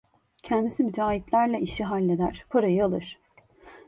[0.43, 3.19] Kendisi müteahhitlerle işi halleder, parayı alır…